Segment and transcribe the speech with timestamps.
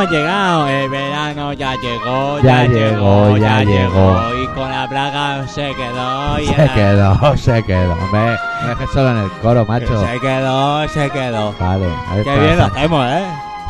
[0.00, 0.68] hemos llegado.
[0.68, 4.20] El verano ya llegó, Ya llegó, ya llegó.
[4.42, 6.38] Y con la plaga se quedó.
[6.38, 7.96] y Se era- quedó, se quedó.
[8.12, 8.18] Me,
[8.62, 10.06] me dejé solo en el coro, macho.
[10.06, 11.54] Se quedó, se quedó.
[11.58, 13.24] Vale, ahí Qué bien lo hacemos, ¿eh?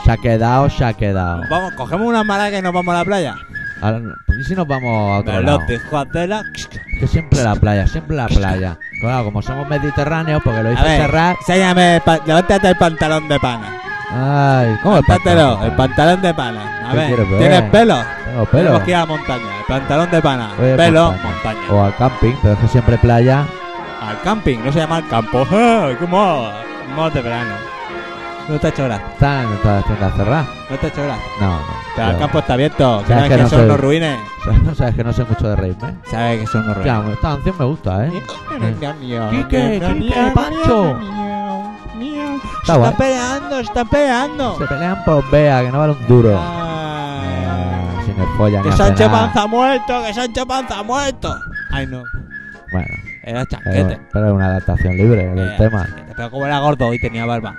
[0.05, 1.43] Se ha quedado, se ha quedado.
[1.51, 3.35] Vamos, cogemos una mala que nos vamos a la playa.
[3.81, 4.01] Ahora,
[4.41, 5.59] ¿Y si nos vamos a otro De lado?
[5.59, 6.43] los Tijuana.
[7.01, 8.77] Que siempre la playa, siempre la playa.
[9.01, 11.37] Claro, como somos mediterráneos, porque lo hice cerrar.
[11.41, 13.81] enséñame, pa- levántate el pantalón de pana.
[14.11, 15.63] Ay, ¿cómo el pantalón?
[15.65, 16.89] el pantalón de pana.
[16.89, 17.39] A ¿Qué ver?
[17.39, 17.97] ¿tienes pelo?
[18.25, 18.63] Tengo pelo.
[18.65, 19.45] Tenemos que ir a montaña.
[19.61, 20.51] El pantalón de pana.
[20.57, 21.31] Pelo, montaña.
[21.33, 21.61] montaña.
[21.73, 23.45] O al camping, pero es que siempre playa.
[24.01, 25.47] Al camping, no se llama al campo.
[25.53, 25.97] ¡Eh!
[25.99, 26.51] ¡Qué modo!
[26.97, 27.55] Modo de verano.
[28.49, 29.07] No te ha hecho gracia.
[29.13, 30.47] Están en todas las tiendas cerradas.
[30.71, 31.25] No te ha hecho gracia.
[31.39, 31.63] No, no.
[31.95, 33.03] Pero el campo está abierto.
[33.07, 34.19] ¿Sabes ¿Sabes que que no son soy- unos ruines?
[34.63, 35.95] No sabes que no sé mucho de reírme.
[36.11, 36.93] ¿Sabes que son unos ruines?
[36.95, 38.11] Claro, esta canción me gusta, ¿eh?
[38.11, 40.33] Quique, Quique, Quique,
[42.69, 42.73] Pancho.
[42.73, 42.91] Se guay.
[42.91, 44.59] están peleando, se están peleando.
[44.59, 46.39] Se pelean por Bea, que no vale un duro.
[46.39, 47.29] Ay.
[47.29, 49.21] Eh, si me follan ni Que hace Sánchez nada.
[49.27, 51.35] Panza ha muerto, que Sánchez Panza ha muerto.
[51.71, 52.03] Ay, no.
[52.73, 52.87] Bueno,
[53.25, 54.01] Era pero, chanquete.
[54.13, 55.87] pero es una adaptación libre del tema.
[56.17, 57.57] Pero como era gordo y tenía barba.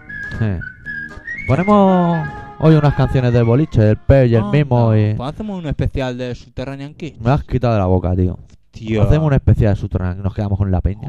[1.48, 2.28] Ponemos
[2.60, 5.14] hoy unas canciones del boliche, del Pe y el Ah, Mimo y...
[5.16, 7.20] Pues hacemos un especial de Subterranean Kids.
[7.20, 8.38] Me has quitado de la boca, tío.
[8.72, 9.02] Tío.
[9.04, 11.08] Hacemos un especial de Subterráneo, nos quedamos con la peña.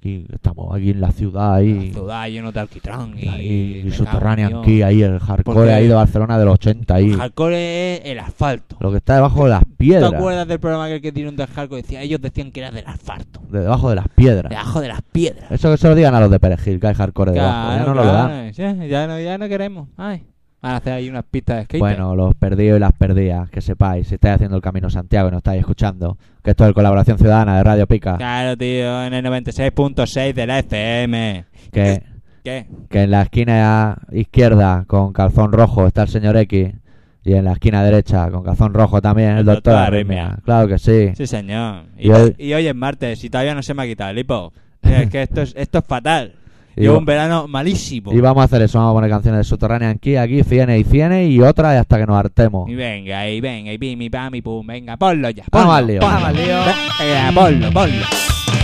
[0.00, 1.92] Aquí, estamos aquí en la ciudad la ahí.
[1.92, 6.38] ciudad lleno de alquitrán y, ahí, me subterráneo aquí, ahí el hardcore ahí de Barcelona
[6.38, 7.12] del 80 ahí.
[7.12, 8.78] Hardcore es el asfalto.
[8.80, 10.14] Lo que está debajo de las ¿Te piedras.
[10.14, 11.82] acuerdas del programa que, que dieron del hardcore?
[11.82, 13.42] Decía, ellos decían que era del asfalto.
[13.50, 14.48] De debajo de las piedras.
[14.48, 15.52] Debajo de las piedras.
[15.52, 17.76] Eso que se lo digan a los de Perejil, que hay hardcore debajo.
[17.76, 18.52] Ya no lo dan.
[18.54, 19.88] claro, sí, ya, no, ya no queremos.
[19.98, 20.24] Ay.
[20.62, 21.80] Van a hacer ahí unas pistas de skate.
[21.80, 25.32] Bueno, los perdidos y las perdidas, que sepáis, si estáis haciendo el camino Santiago y
[25.32, 29.24] no estáis escuchando, que esto es colaboración ciudadana de Radio Pica, Claro, tío, en el
[29.24, 31.44] 96.6 de la FM.
[31.72, 32.02] que,
[32.44, 32.66] ¿Qué?
[32.90, 36.72] que en la esquina izquierda con calzón rojo está el señor X
[37.24, 40.42] y en la esquina derecha con calzón rojo también el, El doctor doctor.
[40.44, 41.10] Claro que sí.
[41.16, 41.84] Sí, señor.
[41.98, 44.18] Y Y, hoy- y hoy es martes y todavía no se me ha quitado el
[44.18, 44.52] hipo.
[44.82, 46.32] Es que esto es, esto es fatal.
[46.76, 48.12] Y, Llevo un verano malísimo.
[48.12, 50.84] y vamos a hacer eso, vamos a poner canciones de subterránea aquí, aquí, cienes y
[50.84, 52.68] cienes y otras y hasta que nos hartemos.
[52.70, 54.66] Y venga, y venga, y pim, y pam, y pum.
[54.66, 55.44] Venga, ponlo ya.
[55.50, 56.00] Vamos Ponlo, al lío.
[56.00, 56.14] ponlo.
[56.14, 56.56] Vamos al lío.
[57.00, 58.59] Venga, ponlo, ponlo.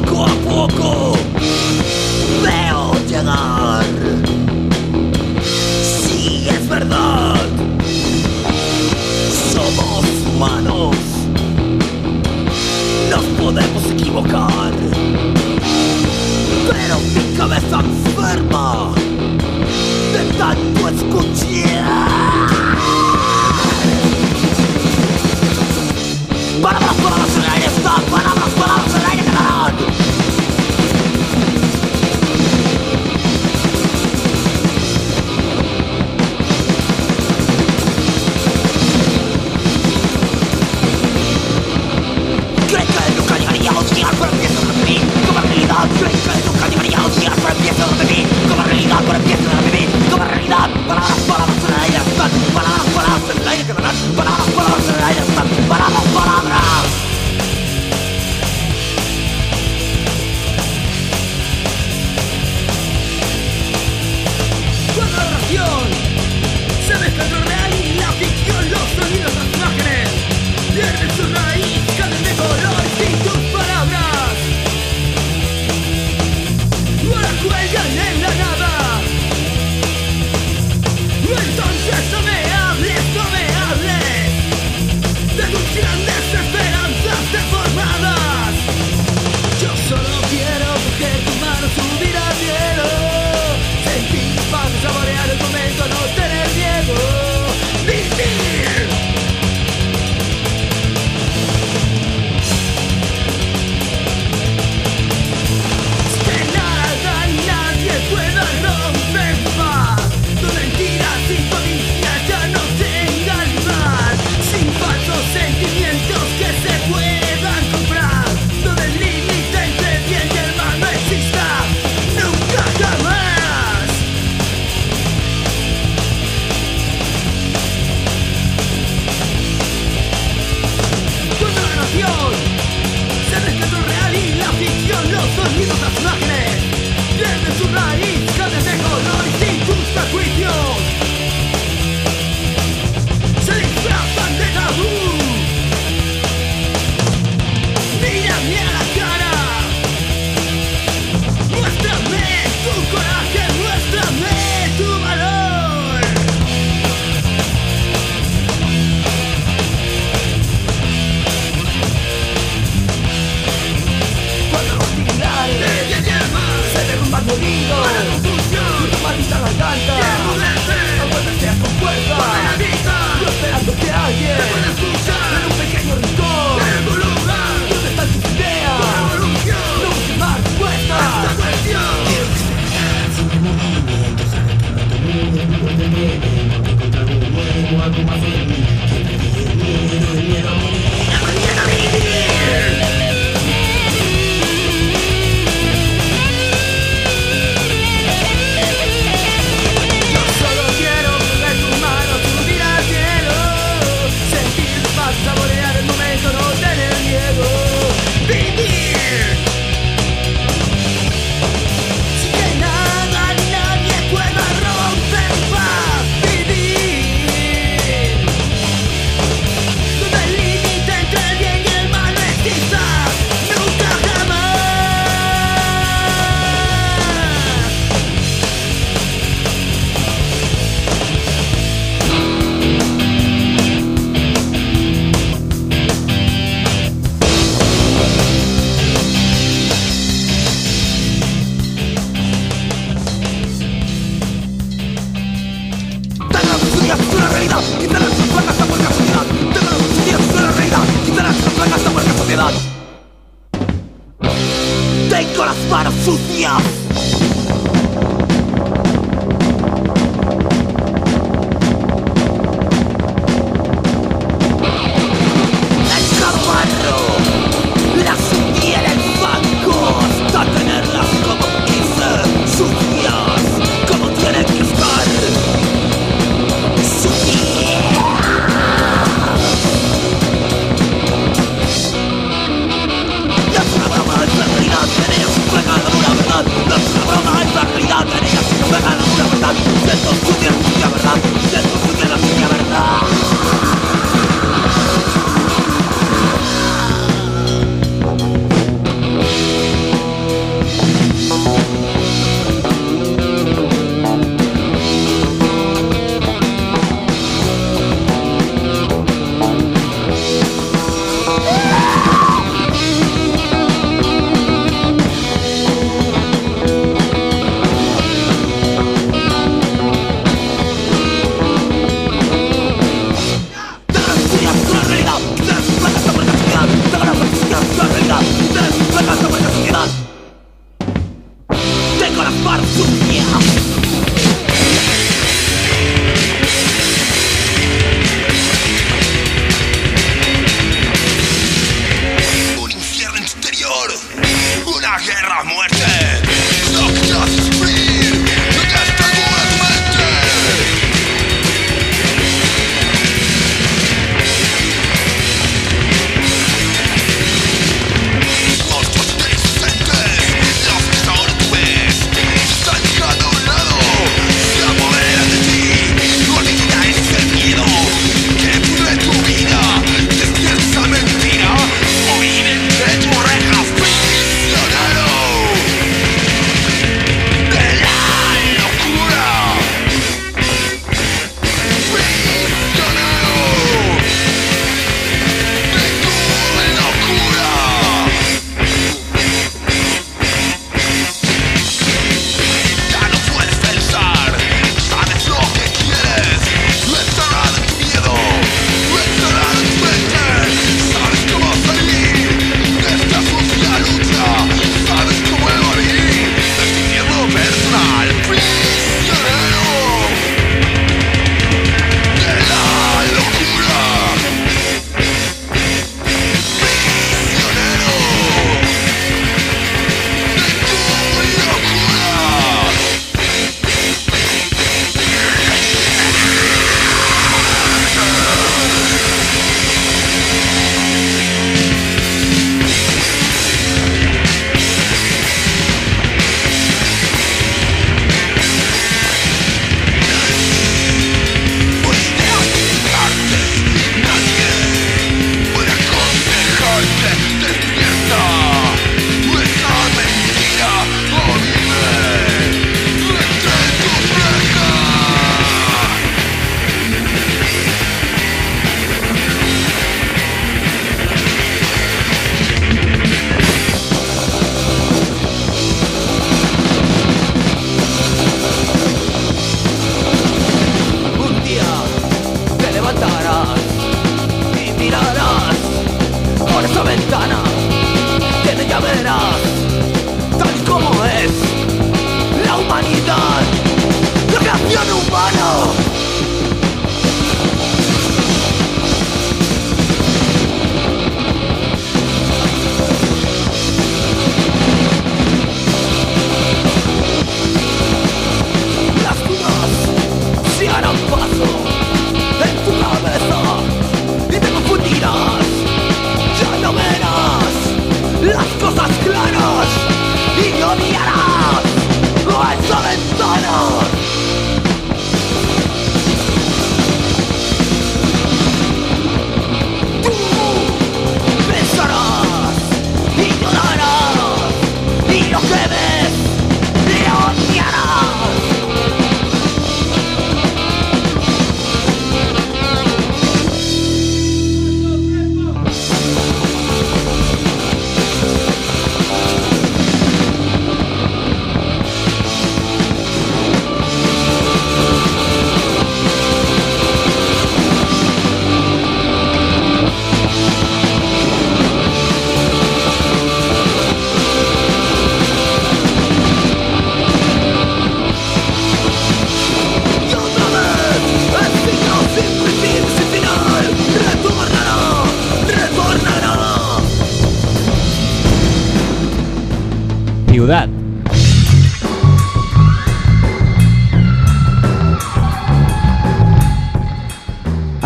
[0.00, 0.31] Que poco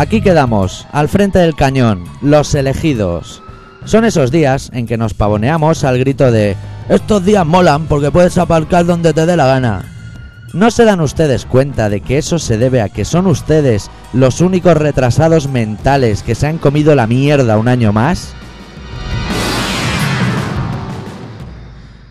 [0.07, 3.43] Aquí quedamos, al frente del cañón, los elegidos.
[3.83, 6.55] Son esos días en que nos pavoneamos al grito de
[6.87, 9.83] Estos días molan porque puedes aparcar donde te dé la gana.
[10.53, 14.39] ¿No se dan ustedes cuenta de que eso se debe a que son ustedes los
[14.39, 18.29] únicos retrasados mentales que se han comido la mierda un año más?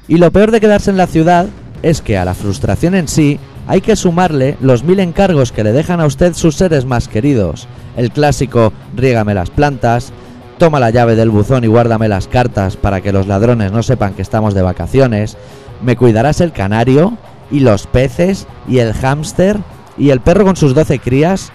[0.07, 1.47] Y lo peor de quedarse en la ciudad
[1.83, 5.73] es que a la frustración en sí hay que sumarle los mil encargos que le
[5.73, 7.67] dejan a usted sus seres más queridos.
[7.97, 10.13] El clásico riégame las plantas,
[10.59, 14.15] toma la llave del buzón y guárdame las cartas para que los ladrones no sepan
[14.15, 15.37] que estamos de vacaciones,
[15.83, 17.17] me cuidarás el canario,
[17.51, 19.59] y los peces, y el hámster,
[19.99, 21.53] y el perro con sus doce crías,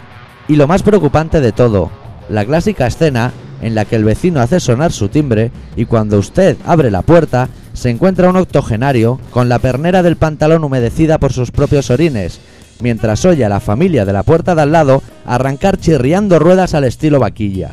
[0.47, 1.91] y lo más preocupante de todo,
[2.29, 6.57] la clásica escena en la que el vecino hace sonar su timbre y cuando usted
[6.65, 11.51] abre la puerta se encuentra un octogenario con la pernera del pantalón humedecida por sus
[11.51, 12.39] propios orines,
[12.81, 16.83] mientras oye a la familia de la puerta de al lado arrancar chirriando ruedas al
[16.83, 17.71] estilo vaquilla.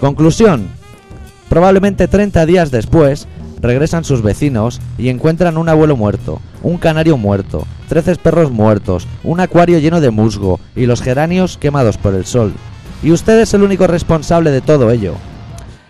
[0.00, 0.68] Conclusión.
[1.48, 3.26] Probablemente 30 días después,
[3.60, 9.40] regresan sus vecinos y encuentran un abuelo muerto, un canario muerto, 13 perros muertos, un
[9.40, 12.52] acuario lleno de musgo y los geranios quemados por el sol.
[13.04, 15.12] Y usted es el único responsable de todo ello.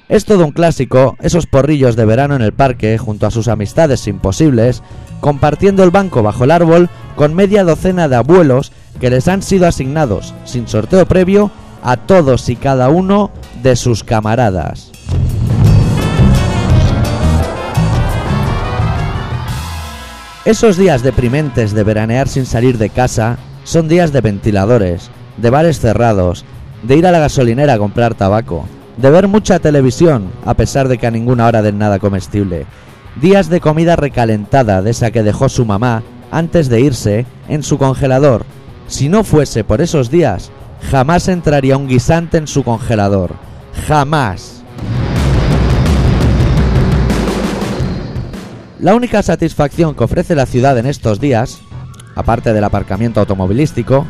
[0.09, 4.09] Es todo un clásico, esos porrillos de verano en el parque junto a sus amistades
[4.09, 4.83] imposibles,
[5.21, 9.69] compartiendo el banco bajo el árbol con media docena de abuelos que les han sido
[9.69, 11.53] asignados, sin sorteo previo,
[11.85, 13.31] a todos y cada uno
[13.63, 14.91] de sus camaradas.
[20.45, 25.81] Esos días deprimentes de veranear sin salir de casa son días de ventiladores, de bares
[25.81, 26.45] cerrados,
[26.87, 28.67] de ir a la gasolinera a comprar tabaco,
[28.97, 32.67] de ver mucha televisión a pesar de que a ninguna hora den nada comestible,
[33.21, 37.79] días de comida recalentada de esa que dejó su mamá antes de irse en su
[37.79, 38.45] congelador.
[38.87, 40.51] Si no fuese por esos días,
[40.91, 43.35] jamás entraría un guisante en su congelador.
[43.87, 44.63] Jamás.
[48.79, 51.61] La única satisfacción que ofrece la ciudad en estos días,
[52.15, 54.07] aparte del aparcamiento automovilístico,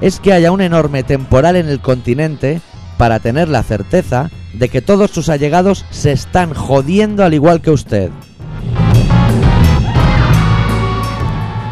[0.00, 2.60] es que haya un enorme temporal en el continente
[2.98, 7.70] para tener la certeza de que todos sus allegados se están jodiendo al igual que
[7.70, 8.10] usted.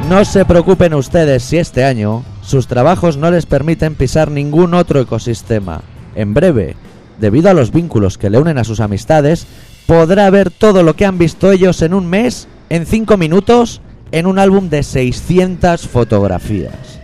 [0.09, 5.01] No se preocupen ustedes si este año sus trabajos no les permiten pisar ningún otro
[5.01, 5.81] ecosistema.
[6.15, 6.77] En breve,
[7.19, 9.47] debido a los vínculos que le unen a sus amistades,
[9.87, 13.81] podrá ver todo lo que han visto ellos en un mes, en 5 minutos,
[14.13, 17.04] en un álbum de 600 fotografías.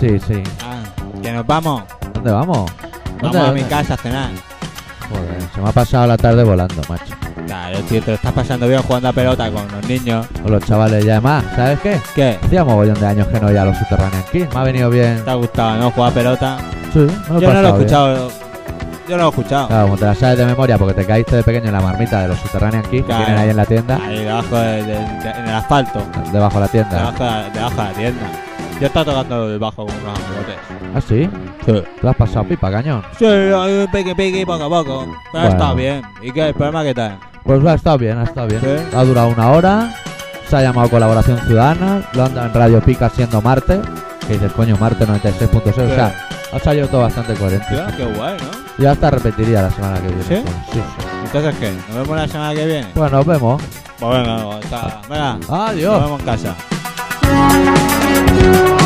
[0.00, 0.42] Sí, sí.
[0.62, 0.82] Ah,
[1.22, 1.82] que nos vamos.
[2.14, 2.70] ¿Dónde vamos?
[3.20, 4.30] Vamos ¿Dónde- a mi casa a cenar.
[5.10, 7.14] Joder, se me ha pasado la tarde volando, macho.
[7.46, 10.26] Claro, tío, te lo estás pasando bien jugando a pelota con los niños.
[10.42, 12.00] Con los chavales y además, ¿sabes qué?
[12.14, 12.38] ¿Qué?
[12.44, 14.52] Hacía mogollón de años que no iba a los Subterranean Kings.
[14.54, 15.24] Me ha venido bien.
[15.24, 15.90] ¿Te ha gustado, no?
[15.90, 16.58] Jugar a pelota.
[16.92, 17.74] Sí, me lo he Yo no lo he bien.
[17.76, 18.28] escuchado.
[19.08, 19.68] Yo no lo he escuchado.
[19.68, 22.20] Claro, como te la sabes de memoria porque te caíste de pequeño en la marmita
[22.20, 22.80] de los Kings Claro.
[22.80, 26.02] que tienen ahí en la tienda, Ahí debajo de- de- de- en el asfalto.
[26.30, 26.96] debajo de la tienda.
[26.98, 28.26] Debajo de, debajo de la tienda.
[28.80, 30.56] Ya está tocando el bajo con unos amigotes.
[30.94, 31.28] ¿Ah, sí?
[31.66, 31.82] Sí.
[32.00, 33.02] ¿Te has pasado pipa, cañón?
[33.18, 33.26] Sí,
[33.92, 35.06] piqui piqui poco a poco.
[35.32, 35.48] Pero ha Bueno.
[35.48, 36.02] estado bien.
[36.22, 36.48] ¿Y qué?
[36.48, 37.18] ¿El problema qué tal?
[37.44, 38.60] Pues ha estado bien, ha estado bien.
[38.60, 38.96] Sí.
[38.96, 39.94] Ha durado una hora,
[40.48, 43.80] se ha llamado Colaboración Ciudadana, lo anda en Radio Pica siendo Marte,
[44.26, 47.66] que dices, coño, Marte 96.6, o sea, ha salido todo bastante coherente.
[47.74, 48.84] Ya, qué guay, ¿no?
[48.84, 50.22] Y hasta repetiría la semana que viene.
[50.24, 50.34] ¿Sí?
[50.44, 51.06] pues, sí, sí.
[51.24, 51.72] Entonces, ¿qué?
[51.88, 52.86] ¿Nos vemos la semana que viene?
[52.94, 53.62] Pues nos vemos.
[53.98, 55.34] Pues venga, hasta- venga.
[55.38, 56.02] Nos Adiós.
[56.04, 56.54] vemos en casa.
[58.28, 58.77] Thank you.